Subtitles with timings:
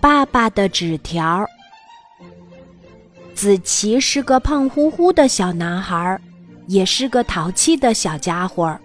[0.00, 1.46] 爸爸的纸条。
[3.34, 6.20] 子琪是个胖乎乎的小男孩，
[6.66, 8.76] 也是个淘气的小家伙。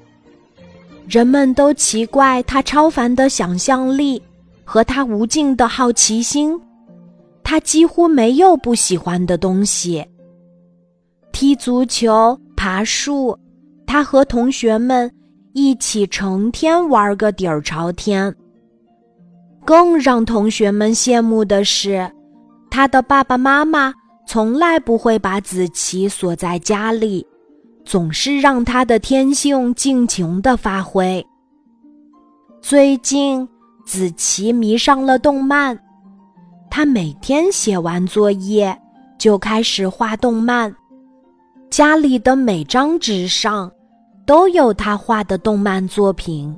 [1.07, 4.21] 人们都奇怪他超凡的想象力
[4.63, 6.59] 和他无尽的好奇心。
[7.43, 10.05] 他几乎没有不喜欢的东西。
[11.31, 13.37] 踢足球、爬树，
[13.85, 15.11] 他和同学们
[15.53, 18.33] 一起成天玩个底儿朝天。
[19.65, 22.09] 更让同学们羡慕的是，
[22.69, 23.93] 他的爸爸妈妈
[24.27, 27.25] 从来不会把子琪锁在家里，
[27.85, 31.25] 总是让他的天性尽情的发挥。
[32.61, 33.47] 最近，
[33.85, 35.77] 子琪迷上了动漫，
[36.69, 38.77] 他每天写完作业
[39.17, 40.73] 就开始画动漫，
[41.69, 43.71] 家里的每张纸上
[44.25, 46.57] 都有他画的动漫作品。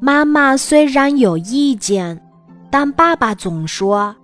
[0.00, 2.20] 妈妈虽然有意见，
[2.70, 4.14] 但爸爸总说：“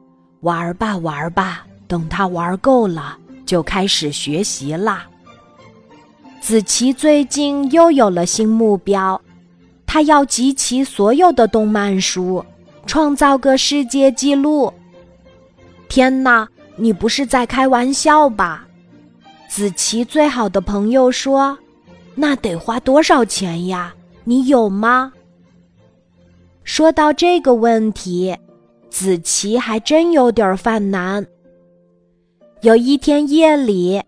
[0.41, 5.04] 玩吧，玩吧，等他玩够了，就开始学习啦。”
[6.40, 9.21] 子琪最近又有了新目标，
[9.85, 12.45] 他要集齐所有的动漫书，
[12.87, 14.73] 创造个世界纪录。
[15.88, 18.65] 天哪，你不是在开玩笑吧？
[19.48, 21.59] 子琪最好的朋友说
[22.15, 23.93] ：“那得花多少钱呀？
[24.23, 25.13] 你有吗？”
[26.65, 28.34] 说到这个问题，
[28.90, 31.24] 子琪还真有点犯难。
[32.62, 34.02] 有一天夜里，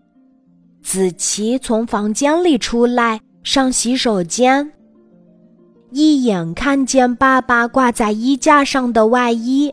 [0.81, 4.71] 子琪从房间里出来上洗手间，
[5.91, 9.71] 一眼看见爸爸挂在衣架上的外衣，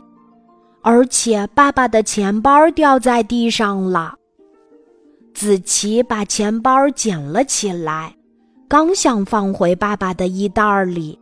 [0.82, 4.14] 而且爸爸的钱包掉在地上了。
[5.32, 8.14] 子琪把钱包捡了起来，
[8.68, 11.18] 刚想放回爸爸的衣袋里。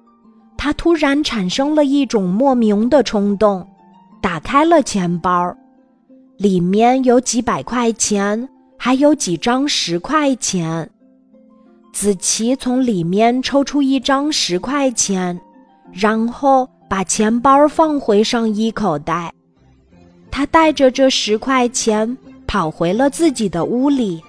[0.65, 3.67] 他突然产生了一种莫名的冲动，
[4.21, 5.53] 打开了钱包，
[6.37, 10.89] 里面有几百块钱，还有几张十块钱。
[11.93, 15.37] 子琪从里面抽出一张十块钱，
[15.91, 19.33] 然后把钱包放回上衣口袋。
[20.31, 24.23] 他带着这十块钱跑回了自己的屋里，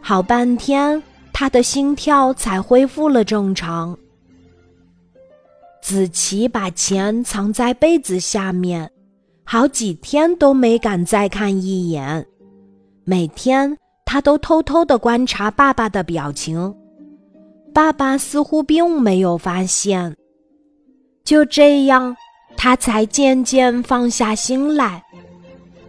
[0.00, 1.02] 好半天，
[1.32, 3.98] 他的心跳才恢复了正常。
[5.88, 8.90] 子琪把钱藏在被子下面，
[9.42, 12.26] 好几天都没敢再看一眼。
[13.04, 16.74] 每天他都偷偷的观察爸爸的表情，
[17.72, 20.14] 爸爸似乎并没有发现。
[21.24, 22.14] 就这样，
[22.54, 25.02] 他才渐渐放下心来。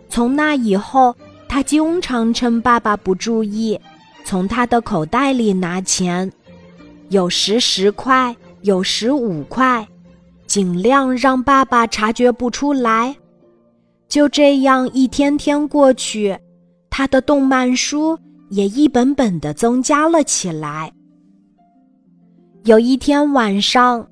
[0.08, 1.14] 从那以后，
[1.50, 3.78] 他经常趁爸爸不注意，
[4.24, 6.32] 从他的口袋里拿钱，
[7.10, 8.34] 有时十块。
[8.62, 9.88] 有十五块，
[10.46, 13.16] 尽量让爸爸察觉不出来。
[14.08, 16.38] 就这样一天天过去，
[16.90, 18.18] 他的动漫书
[18.50, 20.92] 也一本本的增加了起来。
[22.66, 24.06] 有一天晚上，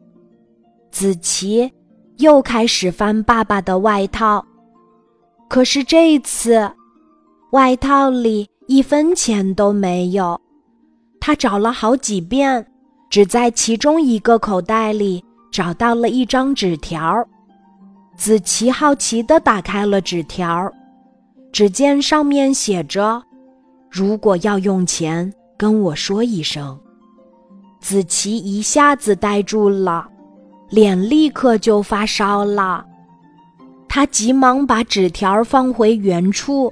[0.91, 1.69] 子琪
[2.17, 4.45] 又开始翻爸爸的外套，
[5.49, 6.71] 可是这一次，
[7.51, 10.39] 外套里一分钱都没有。
[11.19, 12.65] 他找了好几遍。
[13.17, 17.27] 只在其中一个口袋里找到了一张纸条，
[18.15, 20.71] 子琪好奇地打开了纸条，
[21.51, 23.19] 只见上面写着
[23.89, 26.79] ：“如果要用钱，跟我说一声。”
[27.81, 30.07] 子琪一下子呆住了，
[30.69, 32.85] 脸立刻就发烧了。
[33.89, 36.71] 他急忙把纸条放回原处，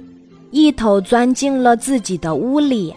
[0.52, 2.94] 一头钻进了自己的屋里。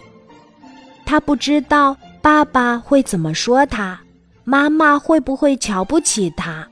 [1.04, 1.96] 他不知道。
[2.22, 3.98] 爸爸会怎么说他？
[4.44, 6.68] 妈妈会不会瞧不起他？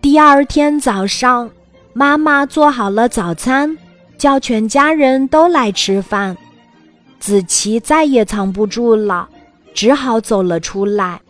[0.00, 1.50] 第二天早上，
[1.92, 3.76] 妈妈做好了早餐，
[4.16, 6.36] 叫全家人都来吃饭。
[7.18, 9.28] 子琪再也藏不住了，
[9.74, 11.20] 只好走了出来。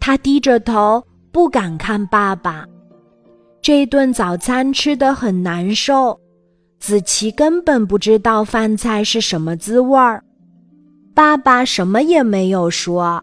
[0.00, 2.64] 他低着头，不敢看爸爸。
[3.60, 6.18] 这顿早餐吃得很难受，
[6.80, 10.23] 子琪根本不知道饭菜是什么滋味儿。
[11.14, 13.22] 爸爸什么也没有说，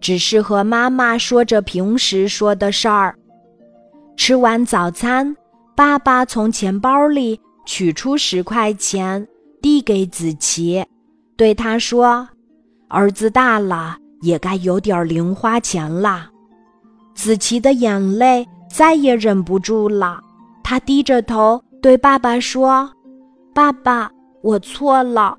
[0.00, 3.16] 只是和妈妈说着平时说的事儿。
[4.18, 5.34] 吃完早餐，
[5.74, 9.26] 爸爸从钱包里取出十块钱，
[9.62, 10.84] 递给子琪，
[11.34, 12.28] 对他说
[12.88, 16.28] ：“儿子大了，也该有点零花钱啦。”
[17.16, 20.20] 子琪的眼泪再也忍不住了，
[20.62, 22.90] 他低着头对爸爸说
[23.54, 24.10] ：“爸爸，
[24.42, 25.38] 我错了。”